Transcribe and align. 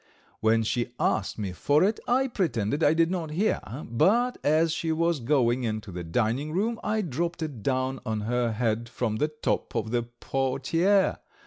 When 0.39 0.63
she 0.63 0.93
asked 0.99 1.37
me 1.37 1.51
for 1.51 1.83
it, 1.83 1.99
I 2.07 2.27
pretended 2.27 2.83
I 2.83 2.95
did 2.95 3.11
not 3.11 3.29
hear, 3.29 3.61
but 3.85 4.39
as 4.43 4.71
she 4.71 4.91
was 4.91 5.19
going 5.19 5.63
into 5.63 5.91
the 5.91 6.03
dining 6.03 6.51
room 6.53 6.79
I 6.83 7.01
dropped 7.03 7.43
it 7.43 7.61
down 7.61 7.99
on 8.03 8.21
her 8.21 8.51
head 8.51 8.89
from 8.89 9.17
the 9.17 9.27
top 9.27 9.75
of 9.75 9.91
the 9.91 10.01
portiere. 10.01 11.19